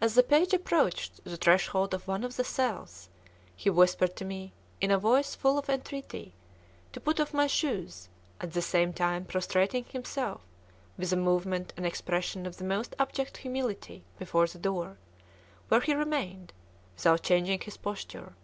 As 0.00 0.14
the 0.14 0.22
page 0.22 0.54
approached 0.54 1.24
the 1.24 1.36
threshold 1.36 1.92
of 1.92 2.06
one 2.06 2.22
of 2.22 2.36
the 2.36 2.44
cells, 2.44 3.08
he 3.56 3.68
whispered 3.68 4.14
to 4.14 4.24
me, 4.24 4.52
in 4.80 4.92
a 4.92 4.96
voice 4.96 5.34
full 5.34 5.58
of 5.58 5.68
entreaty, 5.68 6.34
to 6.92 7.00
put 7.00 7.18
off 7.18 7.34
my 7.34 7.48
shoes; 7.48 8.08
at 8.40 8.52
the 8.52 8.62
same 8.62 8.92
time 8.92 9.24
prostrating 9.24 9.86
himself 9.86 10.40
with 10.96 11.12
a 11.12 11.16
movement 11.16 11.72
and 11.76 11.84
expression 11.84 12.46
of 12.46 12.58
the 12.58 12.64
most 12.64 12.94
abject 13.00 13.38
humility 13.38 14.04
before 14.20 14.46
the 14.46 14.56
door, 14.56 14.98
where 15.66 15.80
he 15.80 15.94
remained, 15.94 16.52
without 16.94 17.24
changing 17.24 17.58
his 17.58 17.76
posture. 17.76 18.34